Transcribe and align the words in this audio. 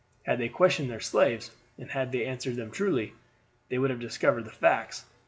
Had 0.25 0.39
they 0.39 0.49
questioned 0.49 0.89
their 0.89 0.99
slaves, 0.99 1.51
and 1.77 1.91
had 1.91 2.11
these 2.11 2.25
answered 2.25 2.55
them 2.55 2.71
truly, 2.71 3.13
they 3.69 3.77
would 3.77 3.91
have 3.91 3.99
discovered 3.99 4.45
the 4.45 4.49
facts. 4.49 5.05